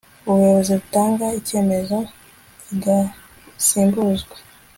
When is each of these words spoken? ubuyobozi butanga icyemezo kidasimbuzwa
ubuyobozi 0.29 0.71
butanga 0.79 1.25
icyemezo 1.39 1.97
kidasimbuzwa 2.61 4.35